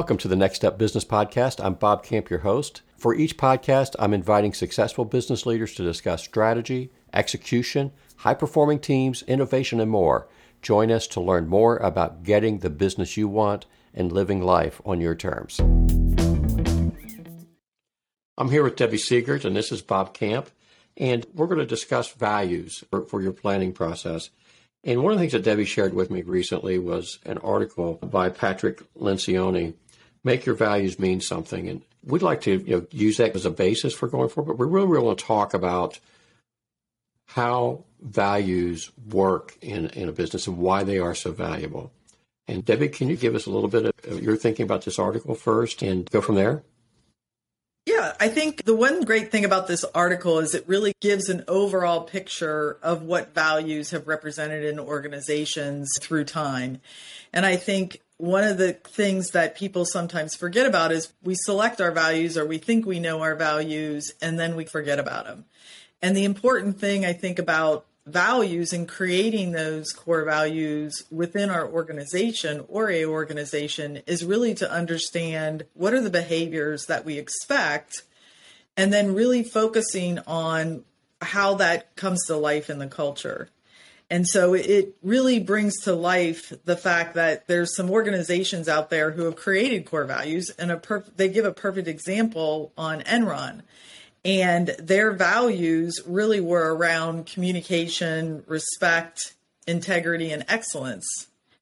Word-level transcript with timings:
Welcome 0.00 0.16
to 0.16 0.28
the 0.28 0.34
NextUp 0.34 0.78
Business 0.78 1.04
Podcast. 1.04 1.62
I'm 1.62 1.74
Bob 1.74 2.02
Camp, 2.02 2.30
your 2.30 2.38
host. 2.38 2.80
For 2.96 3.14
each 3.14 3.36
podcast, 3.36 3.94
I'm 3.98 4.14
inviting 4.14 4.54
successful 4.54 5.04
business 5.04 5.44
leaders 5.44 5.74
to 5.74 5.82
discuss 5.82 6.22
strategy, 6.22 6.90
execution, 7.12 7.92
high 8.16 8.32
performing 8.32 8.78
teams, 8.78 9.22
innovation, 9.24 9.78
and 9.78 9.90
more. 9.90 10.26
Join 10.62 10.90
us 10.90 11.06
to 11.08 11.20
learn 11.20 11.48
more 11.48 11.76
about 11.76 12.22
getting 12.22 12.60
the 12.60 12.70
business 12.70 13.18
you 13.18 13.28
want 13.28 13.66
and 13.92 14.10
living 14.10 14.40
life 14.40 14.80
on 14.86 15.02
your 15.02 15.14
terms. 15.14 15.60
I'm 18.38 18.50
here 18.50 18.62
with 18.62 18.76
Debbie 18.76 18.96
Siegert, 18.96 19.44
and 19.44 19.54
this 19.54 19.70
is 19.70 19.82
Bob 19.82 20.14
Camp, 20.14 20.48
and 20.96 21.26
we're 21.34 21.46
going 21.46 21.58
to 21.58 21.66
discuss 21.66 22.10
values 22.10 22.82
for, 22.88 23.04
for 23.04 23.20
your 23.20 23.34
planning 23.34 23.74
process. 23.74 24.30
And 24.82 25.02
one 25.02 25.12
of 25.12 25.18
the 25.18 25.22
things 25.22 25.32
that 25.32 25.44
Debbie 25.44 25.66
shared 25.66 25.92
with 25.92 26.10
me 26.10 26.22
recently 26.22 26.78
was 26.78 27.18
an 27.26 27.36
article 27.36 27.96
by 27.96 28.30
Patrick 28.30 28.82
Lencioni, 28.94 29.74
Make 30.24 30.46
Your 30.46 30.54
Values 30.54 30.98
Mean 30.98 31.20
Something. 31.20 31.68
And 31.68 31.82
we'd 32.04 32.22
like 32.22 32.42
to 32.42 32.52
you 32.58 32.76
know, 32.76 32.86
use 32.90 33.16
that 33.18 33.34
as 33.34 33.46
a 33.46 33.50
basis 33.50 33.94
for 33.94 34.08
going 34.08 34.28
forward, 34.28 34.56
but 34.56 34.66
we 34.66 34.72
really, 34.72 34.88
really 34.88 35.06
want 35.06 35.18
to 35.18 35.24
talk 35.24 35.54
about 35.54 35.98
how 37.26 37.84
values 38.02 38.90
work 39.10 39.56
in, 39.60 39.88
in 39.90 40.08
a 40.08 40.12
business 40.12 40.46
and 40.46 40.58
why 40.58 40.82
they 40.82 40.98
are 40.98 41.14
so 41.14 41.32
valuable. 41.32 41.92
And 42.48 42.64
Debbie, 42.64 42.88
can 42.88 43.08
you 43.08 43.16
give 43.16 43.36
us 43.36 43.46
a 43.46 43.50
little 43.50 43.68
bit 43.68 43.94
of 44.04 44.22
your 44.22 44.36
thinking 44.36 44.64
about 44.64 44.84
this 44.84 44.98
article 44.98 45.34
first 45.34 45.82
and 45.82 46.10
go 46.10 46.20
from 46.20 46.34
there? 46.34 46.64
Yeah, 47.86 48.14
I 48.20 48.28
think 48.28 48.64
the 48.64 48.74
one 48.74 49.02
great 49.02 49.30
thing 49.30 49.44
about 49.44 49.66
this 49.66 49.84
article 49.94 50.38
is 50.38 50.54
it 50.54 50.68
really 50.68 50.92
gives 51.00 51.28
an 51.28 51.44
overall 51.48 52.02
picture 52.02 52.78
of 52.82 53.02
what 53.02 53.34
values 53.34 53.90
have 53.90 54.06
represented 54.06 54.64
in 54.64 54.78
organizations 54.78 55.88
through 56.00 56.24
time. 56.24 56.80
And 57.32 57.46
I 57.46 57.56
think 57.56 58.02
one 58.20 58.44
of 58.44 58.58
the 58.58 58.74
things 58.74 59.30
that 59.30 59.56
people 59.56 59.84
sometimes 59.84 60.36
forget 60.36 60.66
about 60.66 60.92
is 60.92 61.12
we 61.22 61.34
select 61.34 61.80
our 61.80 61.90
values 61.90 62.36
or 62.36 62.44
we 62.44 62.58
think 62.58 62.84
we 62.84 63.00
know 63.00 63.22
our 63.22 63.34
values 63.34 64.12
and 64.20 64.38
then 64.38 64.56
we 64.56 64.64
forget 64.64 64.98
about 64.98 65.24
them. 65.24 65.46
And 66.02 66.16
the 66.16 66.24
important 66.24 66.78
thing 66.78 67.04
I 67.04 67.12
think 67.12 67.38
about 67.38 67.86
values 68.06 68.72
and 68.72 68.88
creating 68.88 69.52
those 69.52 69.92
core 69.92 70.24
values 70.24 71.04
within 71.10 71.50
our 71.50 71.66
organization 71.66 72.64
or 72.68 72.90
a 72.90 73.04
organization 73.04 74.02
is 74.06 74.24
really 74.24 74.54
to 74.54 74.70
understand 74.70 75.64
what 75.74 75.94
are 75.94 76.00
the 76.00 76.10
behaviors 76.10 76.86
that 76.86 77.04
we 77.04 77.18
expect 77.18 78.02
and 78.76 78.92
then 78.92 79.14
really 79.14 79.42
focusing 79.42 80.18
on 80.26 80.84
how 81.22 81.54
that 81.54 81.94
comes 81.96 82.24
to 82.26 82.36
life 82.36 82.70
in 82.70 82.78
the 82.78 82.86
culture. 82.86 83.48
And 84.10 84.26
so 84.26 84.54
it 84.54 84.96
really 85.02 85.38
brings 85.38 85.84
to 85.84 85.94
life 85.94 86.52
the 86.64 86.76
fact 86.76 87.14
that 87.14 87.46
there's 87.46 87.76
some 87.76 87.90
organizations 87.90 88.68
out 88.68 88.90
there 88.90 89.12
who 89.12 89.24
have 89.24 89.36
created 89.36 89.86
core 89.86 90.04
values 90.04 90.50
and 90.58 90.72
a 90.72 90.76
perf- 90.76 91.16
they 91.16 91.28
give 91.28 91.44
a 91.44 91.52
perfect 91.52 91.86
example 91.86 92.72
on 92.76 93.02
Enron 93.02 93.62
and 94.24 94.68
their 94.78 95.12
values 95.12 96.02
really 96.06 96.40
were 96.40 96.74
around 96.74 97.26
communication, 97.26 98.44
respect, 98.46 99.34
integrity, 99.66 100.30
and 100.30 100.44
excellence. 100.48 101.06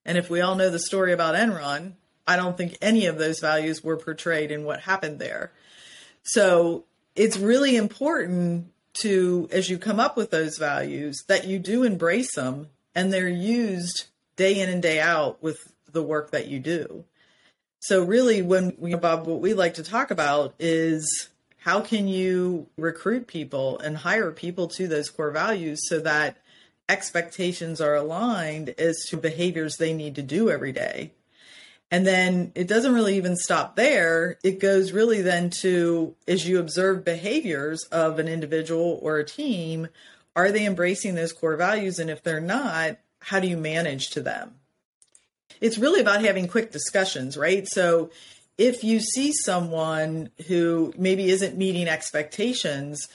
And 0.05 0.19
if 0.19 0.29
we 0.29 0.41
all 0.41 0.57
know 0.57 0.71
the 0.71 0.79
story 0.79 1.13
about 1.13 1.35
Enron, 1.35 1.93
I 2.27 2.37
don't 2.37 2.57
think 2.57 2.77
any 2.81 3.07
of 3.07 3.19
those 3.19 3.41
values 3.41 3.85
were 3.85 3.97
portrayed 3.97 4.51
in 4.51 4.65
what 4.65 4.81
happened 4.81 5.19
there. 5.19 5.53
So 6.23 6.85
it's 7.15 7.39
really 7.39 7.77
important 7.77 8.73
to, 9.01 9.49
as 9.51 9.69
you 9.69 9.79
come 9.79 10.01
up 10.01 10.17
with 10.17 10.31
those 10.31 10.59
values, 10.59 11.23
that 11.29 11.47
you 11.47 11.59
do 11.59 11.85
embrace 11.85 12.35
them 12.35 12.69
and 12.95 13.13
they're 13.13 13.29
used 13.29 14.07
day 14.37 14.61
in 14.61 14.69
and 14.69 14.83
day 14.83 15.01
out 15.01 15.43
with 15.43 15.59
the 15.91 16.03
work 16.03 16.31
that 16.31 16.49
you 16.49 16.59
do. 16.59 17.05
So 17.81 18.03
really, 18.05 18.43
when 18.43 18.75
we, 18.79 18.95
Bob, 18.95 19.27
what 19.27 19.41
we 19.41 19.55
like 19.55 19.75
to 19.75 19.83
talk 19.83 20.11
about 20.11 20.55
is 20.59 21.29
how 21.59 21.81
can 21.81 22.09
you 22.09 22.67
recruit 22.77 23.27
people 23.27 23.79
and 23.79 23.99
hire 23.99 24.33
people 24.33 24.69
to 24.69 24.89
those 24.89 25.11
core 25.11 25.31
values 25.31 25.81
so 25.89 26.01
that 26.01 26.37
expectations 26.89 27.81
are 27.81 27.95
aligned 27.95 28.71
as 28.79 28.97
to 29.09 29.17
behaviors 29.17 29.77
they 29.77 29.93
need 29.93 30.15
to 30.17 30.23
do 30.23 30.51
every 30.51 30.73
day? 30.73 31.13
And 31.91 32.07
then 32.07 32.53
it 32.55 32.69
doesn't 32.69 32.93
really 32.93 33.17
even 33.17 33.37
stop 33.37 33.77
there. 33.77 34.39
It 34.45 34.61
goes 34.61 34.93
really 34.93 35.23
then 35.23 35.51
to 35.63 36.15
as 36.27 36.47
you 36.47 36.59
observe 36.59 37.05
behaviors 37.05 37.85
of 37.85 38.19
an 38.19 38.29
individual 38.29 38.99
or 39.03 39.17
a 39.17 39.25
team, 39.25 39.89
are 40.37 40.53
they 40.53 40.67
embracing 40.67 41.15
those 41.15 41.33
core 41.33 41.57
values? 41.57 41.99
And 41.99 42.11
if 42.11 42.23
they're 42.23 42.41
not, 42.41 42.99
how 43.21 43.41
do 43.41 43.49
you 43.49 43.57
manage 43.57 44.11
to 44.11 44.21
them? 44.21 44.55
It's 45.61 45.79
really 45.79 46.01
about 46.01 46.25
having 46.25 46.47
quick 46.47 46.71
discussions, 46.71 47.37
right? 47.37 47.67
So 47.67 48.11
if 48.59 48.85
you 48.85 49.01
see 49.01 49.33
someone 49.33 50.31
who 50.47 50.93
maybe 50.97 51.31
isn't 51.31 51.57
meeting 51.57 51.89
expectations, 51.89 53.09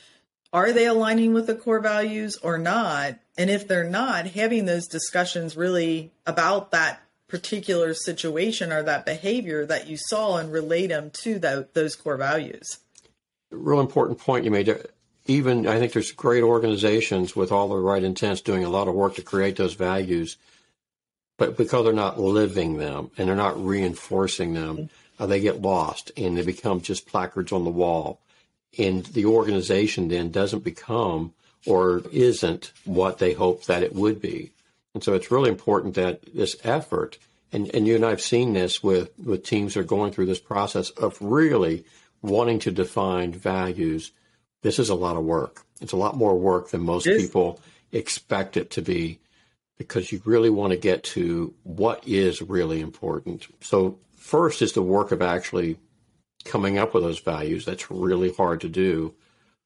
are 0.52 0.72
they 0.72 0.86
aligning 0.86 1.34
with 1.34 1.48
the 1.48 1.56
core 1.56 1.80
values 1.80 2.38
or 2.38 2.58
not? 2.58 3.20
And 3.38 3.50
if 3.50 3.68
they're 3.68 3.90
not, 3.90 4.28
having 4.28 4.66
those 4.66 4.88
discussions 4.88 5.56
really 5.56 6.12
about 6.26 6.72
that 6.72 7.03
particular 7.34 7.94
situation 7.94 8.72
or 8.72 8.84
that 8.84 9.06
behavior 9.06 9.66
that 9.66 9.88
you 9.88 9.98
saw 9.98 10.38
and 10.38 10.52
relate 10.52 10.88
them 10.88 11.10
to 11.10 11.40
the, 11.40 11.68
those 11.74 11.96
core 11.96 12.18
values. 12.18 12.78
Real 13.52 13.80
important 13.80 14.20
point 14.20 14.46
you 14.46 14.52
made. 14.52 14.74
Even 15.26 15.68
I 15.68 15.80
think 15.80 15.94
there's 15.94 16.12
great 16.12 16.44
organizations 16.44 17.36
with 17.36 17.52
all 17.52 17.68
the 17.68 17.76
right 17.76 18.04
intents 18.04 18.42
doing 18.42 18.64
a 18.64 18.70
lot 18.70 18.88
of 18.88 18.94
work 18.94 19.16
to 19.16 19.22
create 19.22 19.56
those 19.56 19.74
values, 19.74 20.38
but 21.38 21.58
because 21.58 21.86
they're 21.86 21.94
not 21.94 22.20
living 22.20 22.78
them 22.78 23.12
and 23.18 23.28
they're 23.28 23.36
not 23.36 23.64
reinforcing 23.64 24.54
them. 24.54 24.78
Mm-hmm 24.78 24.86
uh, 25.20 25.26
they 25.26 25.40
get 25.40 25.62
lost 25.62 26.12
and 26.18 26.38
they 26.38 26.44
become 26.44 26.82
just 26.82 27.08
placards 27.08 27.52
on 27.52 27.64
the 27.64 27.70
wall. 27.70 28.20
And 28.78 29.06
the 29.06 29.26
organization 29.26 30.08
then 30.08 30.32
doesn't 30.32 30.64
become 30.64 31.34
or 31.66 32.02
isn't 32.12 32.74
what 32.84 33.20
they 33.20 33.34
hope 33.34 33.66
that 33.66 33.84
it 33.84 33.96
would 33.96 34.22
be. 34.22 34.52
And 34.94 35.04
so 35.04 35.14
it's 35.14 35.32
really 35.32 35.50
important 35.50 35.96
that 35.96 36.22
this 36.34 36.56
effort, 36.64 37.18
and, 37.52 37.74
and 37.74 37.88
you 37.88 37.96
and 37.96 38.06
I 38.06 38.12
have 38.12 38.22
seen 38.22 38.54
this 38.54 38.84
with, 38.84 39.12
with 39.20 39.44
teams 39.44 39.74
that 39.74 39.82
are 39.82 39.84
going 39.84 40.12
through 40.12 40.28
this 40.28 40.40
process 40.40 40.90
of 40.92 41.18
really 41.22 41.86
wanting 42.22 42.60
to 42.60 42.72
define 42.72 43.32
values. 43.34 44.12
This 44.62 44.80
is 44.80 44.90
a 44.90 44.96
lot 44.96 45.18
of 45.18 45.24
work. 45.24 45.66
It's 45.82 45.94
a 45.94 45.98
lot 45.98 46.16
more 46.16 46.38
work 46.38 46.70
than 46.70 46.82
most 46.82 47.06
people 47.06 47.60
expect 47.92 48.56
it 48.56 48.72
to 48.72 48.82
be 48.82 49.20
because 49.78 50.12
you 50.12 50.22
really 50.24 50.50
want 50.50 50.72
to 50.72 50.78
get 50.78 51.04
to 51.04 51.54
what 51.64 52.08
is 52.08 52.42
really 52.42 52.80
important. 52.80 53.48
So 53.62 54.00
First 54.24 54.62
is 54.62 54.72
the 54.72 54.82
work 54.82 55.12
of 55.12 55.22
actually 55.22 55.78
coming 56.46 56.78
up 56.78 56.94
with 56.94 57.04
those 57.04 57.20
values. 57.20 57.66
That's 57.66 57.92
really 57.92 58.32
hard 58.32 58.62
to 58.62 58.70
do. 58.70 59.14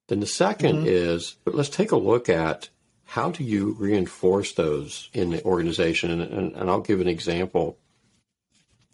Then 0.07 0.19
the 0.19 0.25
2nd 0.25 0.57
mm-hmm. 0.57 0.87
is 0.87 1.35
let's 1.45 1.69
take 1.69 1.91
a 1.91 1.95
look 1.95 2.27
at 2.27 2.69
how 3.07 3.31
do 3.31 3.43
you 3.43 3.71
reinforce 3.79 4.51
those 4.51 5.09
in 5.13 5.29
the 5.29 5.43
organization? 5.43 6.11
And, 6.11 6.21
and, 6.21 6.55
and, 6.55 6.69
I'll 6.69 6.81
give 6.81 6.99
an 6.99 7.07
example. 7.07 7.77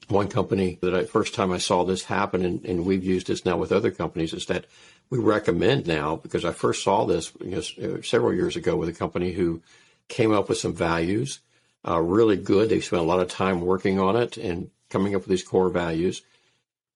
One 0.07 0.27
company 0.27 0.77
that 0.81 0.93
I 0.93 1.05
first 1.05 1.33
time 1.33 1.51
I 1.51 1.57
saw 1.57 1.83
this 1.83 2.03
happen, 2.03 2.45
and, 2.45 2.63
and, 2.63 2.85
we've 2.85 3.03
used 3.03 3.27
this 3.27 3.43
now 3.43 3.57
with 3.57 3.71
other 3.71 3.89
companies, 3.89 4.33
is 4.33 4.45
that 4.45 4.65
we 5.09 5.17
recommend 5.17 5.87
now 5.87 6.17
because 6.17 6.45
I 6.45 6.51
first 6.51 6.83
saw 6.83 7.05
this 7.05 7.31
you 7.41 7.61
know, 7.79 8.01
several 8.01 8.33
years 8.33 8.55
ago 8.55 8.75
with 8.75 8.89
a 8.89 8.93
company 8.93 9.31
who 9.31 9.61
came 10.09 10.31
up 10.31 10.47
with 10.47 10.59
some 10.59 10.75
values, 10.75 11.39
uh, 11.87 11.99
really 11.99 12.37
good. 12.37 12.69
They 12.69 12.81
spent 12.81 13.01
a 13.01 13.05
lot 13.05 13.19
of 13.19 13.29
time 13.29 13.61
working 13.61 13.99
on 13.99 14.15
it 14.15 14.37
and 14.37 14.69
coming 14.89 15.15
up 15.15 15.21
with 15.21 15.29
these 15.29 15.43
core 15.43 15.69
values. 15.69 16.21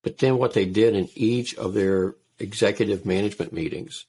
But 0.03 0.19
then 0.19 0.37
what 0.37 0.53
they 0.53 0.65
did 0.65 0.95
in 0.95 1.09
each 1.15 1.55
of 1.55 1.73
their 1.73 2.15
executive 2.37 3.05
management 3.05 3.53
meetings, 3.53 4.05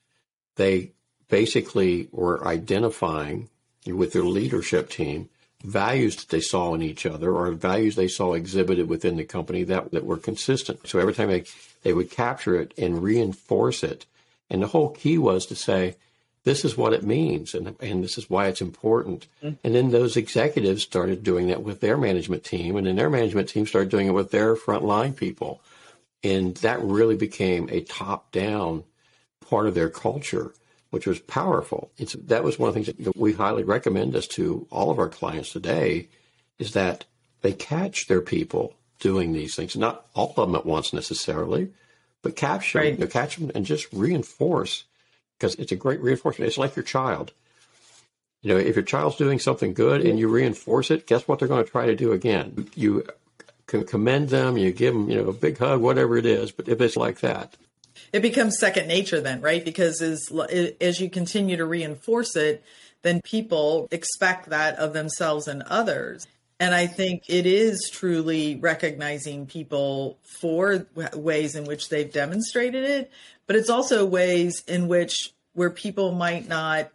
they 0.57 0.93
basically 1.29 2.09
were 2.13 2.47
identifying 2.47 3.49
with 3.87 4.13
their 4.13 4.25
leadership 4.25 4.91
team 4.91 5.29
values 5.65 6.17
that 6.17 6.29
they 6.29 6.41
saw 6.41 6.75
in 6.75 6.83
each 6.83 7.05
other 7.05 7.33
or 7.33 7.51
values 7.53 7.97
they 7.97 8.09
saw 8.09 8.35
exhibited 8.35 8.89
within 8.89 9.17
the 9.17 9.25
company 9.25 9.65
that, 9.65 9.91
that 9.91 10.05
were 10.05 10.17
consistent. 10.17 10.87
So 10.87 10.99
every 10.99 11.15
time 11.15 11.29
they, 11.29 11.45
they 11.83 11.93
would 11.93 12.11
capture 12.11 12.61
it 12.61 12.73
and 12.79 13.03
reinforce 13.03 13.83
it. 13.83 14.07
And 14.51 14.63
the 14.63 14.69
whole 14.69 14.91
key 14.91 15.19
was 15.19 15.47
to 15.47 15.57
say, 15.57 15.97
this 16.45 16.65
is 16.65 16.77
what 16.77 16.93
it 16.93 17.03
means 17.03 17.55
and, 17.55 17.75
and 17.81 18.03
this 18.03 18.17
is 18.17 18.31
why 18.31 18.47
it's 18.47 18.61
important. 18.61 19.27
Mm-hmm. 19.43 19.57
And 19.65 19.75
then 19.75 19.91
those 19.91 20.17
executives 20.17 20.83
started 20.83 21.23
doing 21.23 21.49
that 21.49 21.63
with 21.63 21.81
their 21.81 21.99
management 21.99 22.45
team, 22.45 22.77
and 22.77 22.87
then 22.87 22.97
their 22.97 23.11
management 23.11 23.49
team 23.49 23.67
started 23.67 23.91
doing 23.91 24.07
it 24.07 24.15
with 24.15 24.31
their 24.31 24.55
frontline 24.55 25.15
people. 25.15 25.61
And 26.25 26.57
that 26.59 26.81
really 26.83 27.17
became 27.17 27.69
a 27.71 27.83
top 27.83 28.33
down 28.33 28.85
part 29.49 29.67
of 29.67 29.75
their 29.75 29.91
culture, 29.91 30.53
which 30.91 31.07
was 31.07 31.19
powerful. 31.21 31.91
It's, 31.99 32.15
that 32.15 32.45
was 32.45 32.59
one 32.59 32.69
of 32.69 32.75
the 32.75 32.83
things 32.83 32.97
that 32.99 33.17
we 33.17 33.33
highly 33.33 33.65
recommend 33.65 34.17
us 34.17 34.27
to 34.29 34.67
all 34.71 34.91
of 34.91 34.99
our 34.99 35.09
clients 35.09 35.53
today 35.53 36.09
is 36.59 36.73
that 36.73 37.05
they 37.43 37.53
catch 37.53 38.07
their 38.07 38.21
people 38.21 38.75
doing 38.99 39.33
these 39.33 39.55
things, 39.55 39.77
not 39.77 40.07
all 40.15 40.35
of 40.37 40.49
them 40.49 40.57
at 40.57 40.67
once 40.67 40.93
necessarily, 40.93 41.71
but 42.23 42.37
capture 42.37 42.79
right. 42.79 42.99
them, 42.99 43.09
catch 43.09 43.37
them 43.37 43.51
and 43.55 43.65
just 43.65 43.93
reinforce 43.93 44.85
because 45.39 45.55
it's 45.55 45.73
a 45.73 45.77
great 45.77 46.01
reinforcement. 46.01 46.49
It's 46.49 46.59
like 46.59 46.75
your 46.75 46.83
child. 46.83 47.33
You 48.43 48.55
know, 48.55 48.61
if 48.61 48.77
your 48.77 48.85
child's 48.85 49.17
doing 49.17 49.39
something 49.39 49.75
good 49.75 50.05
and 50.05 50.19
you 50.19 50.29
reinforce 50.29 50.91
it, 50.91 51.07
guess 51.07 51.27
what 51.27 51.39
they're 51.39 51.49
going 51.49 51.65
to 51.65 51.71
try 51.71 51.87
to 51.87 51.97
do 51.97 52.13
again? 52.13 52.69
You 52.75 53.05
can 53.67 53.85
commend 53.85 54.31
them, 54.31 54.57
you 54.57 54.73
give 54.73 54.95
them, 54.95 55.11
you 55.11 55.17
know, 55.23 55.29
a 55.29 55.33
big 55.33 55.59
hug, 55.59 55.81
whatever 55.81 56.17
it 56.17 56.27
is. 56.27 56.51
But 56.51 56.69
if 56.69 56.81
it's 56.81 56.97
like 56.97 57.21
that, 57.21 57.57
it 58.13 58.21
becomes 58.21 58.59
second 58.59 58.89
nature 58.89 59.21
then, 59.21 59.41
right? 59.41 59.65
Because 59.65 60.01
as 60.01 60.31
as 60.81 61.01
you 61.01 61.11
continue 61.11 61.57
to 61.57 61.65
reinforce 61.65 62.37
it, 62.37 62.63
then 63.03 63.21
people 63.23 63.89
expect 63.91 64.51
that 64.51 64.77
of 64.77 64.93
themselves 64.93 65.49
and 65.49 65.63
others. 65.63 66.27
And 66.61 66.75
I 66.75 66.87
think 66.89 67.25
it 67.29 67.47
is 67.47 67.89
truly 67.93 68.57
recognizing 68.57 69.47
people 69.47 70.19
for 70.41 70.87
ways 71.15 71.55
in 71.55 71.65
which 71.65 71.89
they've 71.89 72.13
demonstrated 72.13 72.85
it, 72.85 73.13
but 73.47 73.55
it's 73.55 73.71
also 73.71 74.05
ways 74.05 74.65
in 74.67 74.89
which 74.89 75.33
where 75.53 75.71
people 75.71 76.13
might 76.13 76.49
not 76.49 76.91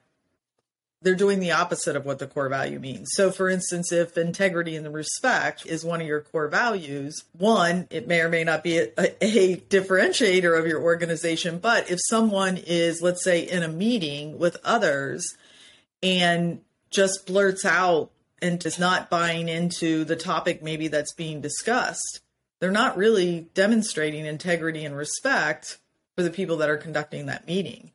they're 1.03 1.15
doing 1.15 1.39
the 1.39 1.51
opposite 1.51 1.95
of 1.95 2.05
what 2.05 2.19
the 2.19 2.27
core 2.27 2.49
value 2.49 2.79
means. 2.79 3.09
So, 3.11 3.29
for 3.29 3.49
instance, 3.49 3.91
if 3.91 4.17
integrity 4.17 4.75
and 4.75 4.93
respect 4.93 5.65
is 5.65 5.83
one 5.83 6.01
of 6.01 6.07
your 6.07 6.21
core 6.21 6.47
values, 6.47 7.25
one, 7.37 7.87
it 7.89 8.07
may 8.07 8.21
or 8.21 8.29
may 8.29 8.43
not 8.43 8.63
be 8.63 8.77
a, 8.79 8.87
a, 9.21 9.57
differentiator 9.57 10.57
of 10.57 10.65
your 10.65 10.81
organization. 10.81 11.59
But 11.59 11.91
if 11.91 11.99
someone 12.09 12.57
is, 12.57 13.01
let's 13.01 13.23
say, 13.23 13.41
in 13.41 13.63
a 13.63 13.67
meeting 13.67 14.39
with 14.39 14.57
others 14.63 15.35
and 16.01 16.61
just 16.89 17.27
blurts 17.27 17.65
out 17.65 18.09
and 18.41 18.65
is 18.65 18.79
not 18.79 19.09
buying 19.09 19.49
into 19.49 20.05
the 20.05 20.15
topic 20.15 20.63
maybe 20.63 20.87
that's 20.87 21.13
being 21.13 21.41
discussed, 21.41 22.21
they're 22.59 22.71
not 22.71 22.95
really 22.95 23.47
demonstrating 23.53 24.25
integrity 24.25 24.85
and 24.85 24.95
respect 24.95 25.79
for 26.15 26.23
the 26.23 26.29
people 26.29 26.57
that 26.57 26.69
are 26.69 26.77
conducting 26.77 27.25
that 27.25 27.45
meeting. 27.45 27.91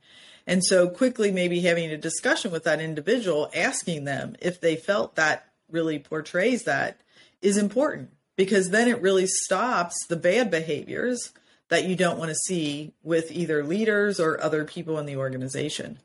And 0.48 0.64
so 0.64 0.88
quickly 0.88 1.30
maybe 1.30 1.60
having 1.60 1.90
a 1.90 1.98
discussion 1.98 2.50
with 2.50 2.64
that 2.64 2.80
individual, 2.80 3.50
asking 3.54 4.04
them 4.04 4.34
if 4.40 4.62
they 4.62 4.76
felt 4.76 5.14
that 5.16 5.46
really 5.70 5.98
portrays 5.98 6.62
that 6.62 7.02
is 7.42 7.58
important 7.58 8.10
because 8.34 8.70
then 8.70 8.88
it 8.88 9.02
really 9.02 9.26
stops 9.26 9.94
the 10.08 10.16
bad 10.16 10.50
behaviors 10.50 11.32
that 11.68 11.84
you 11.84 11.94
don't 11.94 12.18
want 12.18 12.30
to 12.30 12.34
see 12.46 12.94
with 13.02 13.30
either 13.30 13.62
leaders 13.62 14.18
or 14.18 14.42
other 14.42 14.64
people 14.64 14.98
in 14.98 15.04
the 15.04 15.16
organization. 15.16 15.98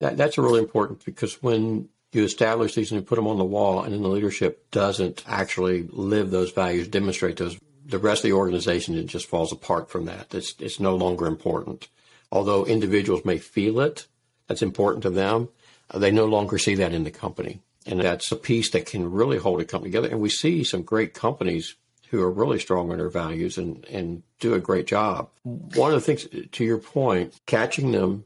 That, 0.00 0.18
that's 0.18 0.36
really 0.36 0.60
important 0.60 1.02
because 1.06 1.42
when 1.42 1.88
you 2.12 2.24
establish 2.24 2.74
these 2.74 2.92
and 2.92 3.00
you 3.00 3.06
put 3.06 3.16
them 3.16 3.26
on 3.26 3.38
the 3.38 3.44
wall 3.44 3.82
and 3.82 3.94
then 3.94 4.02
the 4.02 4.08
leadership 4.08 4.70
doesn't 4.70 5.24
actually 5.26 5.88
live 5.90 6.30
those 6.30 6.52
values, 6.52 6.88
demonstrate 6.88 7.38
those, 7.38 7.58
the 7.86 7.98
rest 7.98 8.22
of 8.22 8.28
the 8.28 8.36
organization, 8.36 8.98
it 8.98 9.06
just 9.06 9.26
falls 9.26 9.50
apart 9.50 9.88
from 9.88 10.04
that. 10.04 10.34
It's, 10.34 10.54
it's 10.58 10.78
no 10.78 10.94
longer 10.94 11.26
important 11.26 11.88
although 12.36 12.66
individuals 12.66 13.24
may 13.24 13.38
feel 13.38 13.80
it, 13.80 14.06
that's 14.46 14.60
important 14.60 15.02
to 15.02 15.10
them, 15.10 15.48
they 15.94 16.10
no 16.10 16.26
longer 16.26 16.58
see 16.58 16.74
that 16.74 16.92
in 16.92 17.04
the 17.04 17.10
company. 17.10 17.60
And 17.86 18.00
that's 18.00 18.30
a 18.30 18.36
piece 18.36 18.70
that 18.70 18.84
can 18.84 19.10
really 19.10 19.38
hold 19.38 19.60
a 19.60 19.64
company 19.64 19.90
together. 19.90 20.08
And 20.08 20.20
we 20.20 20.28
see 20.28 20.62
some 20.62 20.82
great 20.82 21.14
companies 21.14 21.76
who 22.10 22.20
are 22.20 22.30
really 22.30 22.58
strong 22.58 22.90
on 22.90 22.98
their 22.98 23.08
values 23.08 23.56
and, 23.56 23.84
and 23.86 24.22
do 24.38 24.52
a 24.52 24.60
great 24.60 24.86
job. 24.86 25.30
One 25.44 25.94
of 25.94 26.04
the 26.04 26.14
things, 26.14 26.26
to 26.52 26.64
your 26.64 26.78
point, 26.78 27.40
catching 27.46 27.92
them 27.92 28.24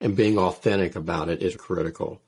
and 0.00 0.16
being 0.16 0.38
authentic 0.38 0.96
about 0.96 1.28
it 1.28 1.42
is 1.42 1.56
critical. 1.56 2.22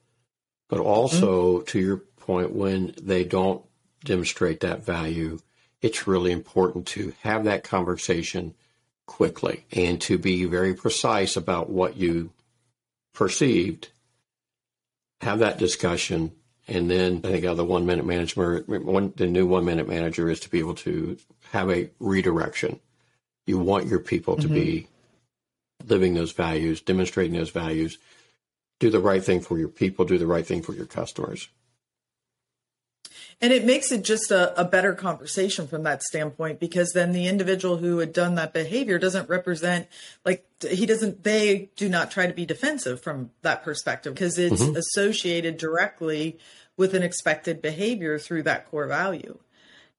But 0.69 0.81
also, 0.81 1.59
mm-hmm. 1.59 1.65
to 1.67 1.79
your 1.79 1.97
point, 1.97 2.53
when 2.53 2.95
they 3.01 3.25
don't 3.25 3.65
demonstrate 4.05 4.61
that 4.61 4.85
value, 4.85 5.39
it's 5.81 6.07
really 6.07 6.33
important 6.33 6.87
to 6.89 7.15
have 7.23 7.45
that 7.45 7.65
conversation 7.65 8.55
quickly 9.09 9.65
and 9.73 10.01
to 10.03 10.19
be 10.19 10.45
very 10.45 10.75
precise 10.75 11.37
about 11.37 11.69
what 11.69 11.97
you 11.97 12.31
perceived. 13.15 13.89
Have 15.23 15.41
that 15.41 15.59
discussion. 15.59 16.33
And 16.69 16.89
then 16.89 17.23
I 17.25 17.29
think 17.29 17.45
the 17.45 17.65
one 17.65 17.87
minute 17.87 18.07
manager, 18.07 18.63
one, 18.69 19.13
the 19.17 19.27
new 19.27 19.47
one 19.47 19.65
minute 19.65 19.89
manager 19.89 20.31
is 20.31 20.39
to 20.41 20.51
be 20.51 20.61
able 20.61 20.77
to 20.77 21.17
have 21.51 21.71
a 21.71 21.91
redirection. 21.99 22.79
You 23.47 23.59
want 23.59 23.87
your 23.87 23.99
people 23.99 24.37
to 24.37 24.47
mm-hmm. 24.47 24.55
be 24.55 24.89
living 25.87 26.15
those 26.15 26.33
values, 26.33 26.83
demonstrating 26.83 27.37
those 27.37 27.51
values, 27.51 27.99
do 28.79 28.91
the 28.91 29.01
right 29.01 29.25
thing 29.25 29.41
for 29.41 29.59
your 29.59 29.69
people, 29.69 30.05
do 30.05 30.19
the 30.19 30.27
right 30.27 30.47
thing 30.47 30.63
for 30.63 30.75
your 30.75 30.87
customers. 30.87 31.49
And 33.41 33.53
it 33.53 33.65
makes 33.65 33.93
it 33.93 34.03
just 34.03 34.33
a, 34.33 34.61
a, 34.61 34.65
better 34.65 34.95
conversation 34.95 35.69
from 35.69 35.85
that 35.85 36.03
standpoint 36.03 36.59
because 36.59 36.91
then 36.93 37.13
the 37.13 37.29
individual 37.29 37.77
who 37.77 37.99
had 37.99 38.13
done 38.13 38.35
that 38.35 38.53
behavior 38.53 38.99
doesn't 38.99 39.29
represent, 39.29 39.87
like, 40.25 40.45
he 40.69 40.87
doesn't, 40.87 41.23
they 41.23 41.71
do 41.77 41.89
not 41.89 42.11
try 42.11 42.27
to 42.27 42.35
be 42.35 42.45
defensive 42.45 43.01
from 43.01 43.31
that 43.43 43.63
perspective 43.63 44.13
because 44.13 44.39
it's 44.39 44.61
mm-hmm. 44.61 44.77
associated 44.77 45.57
directly 45.57 46.37
with 46.77 46.95
an 46.95 47.05
expected 47.05 47.63
behavior 47.63 48.19
through 48.19 48.43
that 48.43 48.69
core 48.71 48.89
value. 48.89 49.39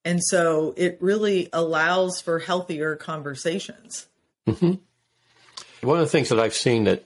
And 0.04 0.22
so 0.24 0.74
it 0.76 0.98
really 1.00 1.50
allows 1.54 2.20
for 2.20 2.40
healthier 2.40 2.98
conversations. 2.98 4.08
Mm-hmm. 4.48 4.74
One 5.88 6.00
of 6.00 6.06
the 6.06 6.12
things 6.12 6.30
that 6.30 6.40
I've 6.40 6.54
seen 6.54 6.86
that 6.86 7.06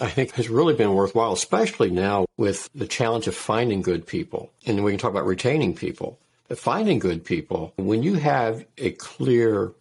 I 0.00 0.10
think 0.10 0.32
has 0.32 0.48
really 0.48 0.74
been 0.74 0.94
worthwhile, 0.94 1.32
especially 1.32 1.90
now 1.90 2.26
with 2.36 2.68
the 2.74 2.86
challenge 2.86 3.26
of 3.26 3.34
finding 3.34 3.80
good 3.82 4.06
people. 4.06 4.52
And 4.66 4.84
we 4.84 4.92
can 4.92 4.98
talk 4.98 5.10
about 5.10 5.26
retaining 5.26 5.74
people. 5.74 6.18
But 6.48 6.58
finding 6.58 6.98
good 6.98 7.24
people, 7.24 7.72
when 7.76 8.02
you 8.02 8.14
have 8.14 8.64
a 8.78 8.92
clear 8.92 9.72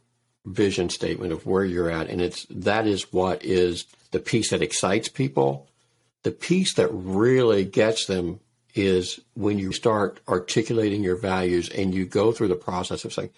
vision 0.46 0.90
statement 0.90 1.32
of 1.32 1.46
where 1.46 1.66
you're 1.66 1.90
at, 1.90 2.10
and 2.10 2.22
it's 2.22 2.46
that 2.50 2.88
is 2.88 3.12
what 3.12 3.44
is 3.44 3.86
the 4.12 4.20
piece 4.20 4.52
that 4.52 4.62
excites 4.62 5.10
people. 5.10 5.68
The 6.24 6.32
piece 6.32 6.74
that 6.74 6.88
really 6.92 7.66
gets 7.66 8.06
them 8.06 8.40
is 8.74 9.20
when 9.36 9.60
you 9.60 9.72
start 9.72 10.20
articulating 10.28 11.04
your 11.04 11.18
values 11.18 11.70
and 11.70 11.94
you 11.94 12.06
go 12.06 12.32
through 12.32 12.48
the 12.48 12.56
process 12.56 13.06
of 13.06 13.14
saying, 13.14 13.30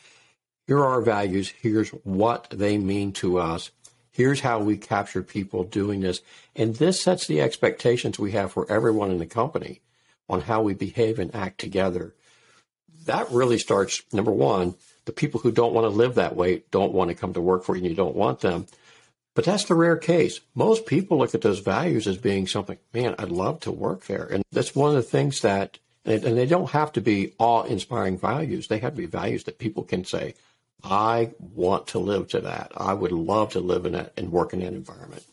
here 0.65 0.79
are 0.79 0.87
our 0.87 1.01
values, 1.01 1.53
here's 1.61 1.89
what 1.89 2.47
they 2.49 2.77
mean 2.77 3.11
to 3.13 3.39
us, 3.39 3.71
Here's 4.17 4.39
how 4.39 4.57
we 4.57 4.77
capture 4.77 5.21
people 5.21 5.63
doing 5.63 6.01
this. 6.01 6.21
And 6.55 6.75
this 6.75 6.99
sets 6.99 7.27
the 7.27 7.39
expectations 7.39 8.17
we 8.17 8.31
have 8.31 8.51
for 8.51 8.65
everyone 8.67 9.11
in 9.11 9.19
the 9.19 9.27
company 9.27 9.81
on 10.27 10.41
how 10.41 10.63
we 10.63 10.73
behave 10.73 11.19
and 11.19 11.33
act 11.35 11.59
together. 11.59 12.15
That 13.05 13.29
really 13.29 13.59
starts, 13.59 14.01
number 14.11 14.31
one, 14.31 14.73
the 15.05 15.11
people 15.11 15.41
who 15.41 15.51
don't 15.51 15.71
want 15.71 15.85
to 15.85 15.89
live 15.89 16.15
that 16.15 16.35
way 16.35 16.63
don't 16.71 16.93
want 16.93 17.11
to 17.11 17.15
come 17.15 17.33
to 17.33 17.41
work 17.41 17.63
for 17.63 17.75
you 17.75 17.81
and 17.81 17.91
you 17.91 17.95
don't 17.95 18.15
want 18.15 18.39
them. 18.39 18.65
But 19.35 19.45
that's 19.45 19.65
the 19.65 19.75
rare 19.75 19.97
case. 19.97 20.39
Most 20.55 20.87
people 20.87 21.19
look 21.19 21.35
at 21.35 21.41
those 21.41 21.59
values 21.59 22.07
as 22.07 22.17
being 22.17 22.47
something, 22.47 22.79
man, 22.95 23.13
I'd 23.19 23.29
love 23.29 23.59
to 23.61 23.71
work 23.71 24.07
there. 24.07 24.25
And 24.25 24.43
that's 24.51 24.73
one 24.73 24.89
of 24.89 24.95
the 24.95 25.03
things 25.03 25.41
that, 25.41 25.77
and 26.05 26.23
they 26.23 26.47
don't 26.47 26.71
have 26.71 26.91
to 26.93 27.01
be 27.01 27.35
awe 27.37 27.65
inspiring 27.65 28.17
values. 28.17 28.67
They 28.67 28.79
have 28.79 28.93
to 28.93 28.97
be 28.97 29.05
values 29.05 29.43
that 29.43 29.59
people 29.59 29.83
can 29.83 30.05
say, 30.05 30.33
I 30.83 31.31
want 31.39 31.87
to 31.87 31.99
live 31.99 32.29
to 32.29 32.41
that. 32.41 32.71
I 32.75 32.93
would 32.93 33.11
love 33.11 33.53
to 33.53 33.59
live 33.59 33.85
in 33.85 33.93
that 33.93 34.13
and 34.17 34.31
work 34.31 34.53
in 34.53 34.59
that 34.59 34.73
environment. 34.73 35.23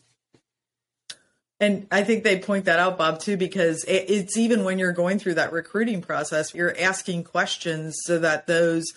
And 1.59 1.87
I 1.89 2.03
think 2.03 2.23
they 2.23 2.39
point 2.39 2.65
that 2.65 2.79
out, 2.79 2.97
Bob, 2.97 3.19
too, 3.19 3.37
because 3.37 3.85
it's 3.87 4.35
even 4.35 4.65
when 4.65 4.77
you're 4.77 4.91
going 4.91 5.19
through 5.19 5.35
that 5.35 5.53
recruiting 5.53 6.01
process, 6.01 6.53
you're 6.53 6.75
asking 6.77 7.23
questions 7.23 7.95
so 8.03 8.19
that 8.19 8.45
those 8.45 8.93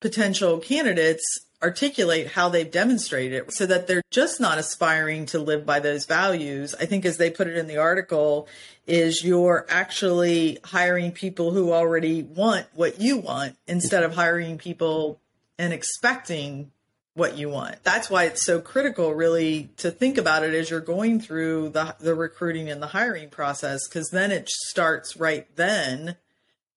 potential 0.00 0.58
candidates 0.58 1.22
articulate 1.62 2.26
how 2.26 2.48
they've 2.48 2.70
demonstrated 2.70 3.44
it 3.44 3.52
so 3.52 3.64
that 3.64 3.86
they're 3.86 4.02
just 4.10 4.40
not 4.40 4.58
aspiring 4.58 5.24
to 5.26 5.38
live 5.38 5.64
by 5.64 5.80
those 5.80 6.04
values. 6.04 6.74
I 6.78 6.86
think, 6.86 7.06
as 7.06 7.16
they 7.16 7.30
put 7.30 7.46
it 7.46 7.56
in 7.56 7.66
the 7.66 7.78
article, 7.78 8.48
is 8.86 9.24
you're 9.24 9.64
actually 9.70 10.58
hiring 10.64 11.12
people 11.12 11.52
who 11.52 11.72
already 11.72 12.22
want 12.22 12.66
what 12.74 13.00
you 13.00 13.16
want 13.16 13.56
instead 13.66 14.02
of 14.02 14.14
hiring 14.14 14.58
people 14.58 15.18
and 15.58 15.72
expecting 15.72 16.70
what 17.14 17.36
you 17.36 17.48
want. 17.48 17.82
That's 17.82 18.08
why 18.08 18.24
it's 18.24 18.44
so 18.44 18.60
critical 18.60 19.14
really 19.14 19.70
to 19.78 19.90
think 19.90 20.16
about 20.16 20.44
it 20.44 20.54
as 20.54 20.70
you're 20.70 20.80
going 20.80 21.20
through 21.20 21.70
the 21.70 21.94
the 22.00 22.14
recruiting 22.14 22.70
and 22.70 22.82
the 22.82 22.88
hiring 22.88 23.28
process 23.28 23.86
cuz 23.86 24.08
then 24.10 24.30
it 24.30 24.48
starts 24.48 25.16
right 25.16 25.46
then 25.56 26.16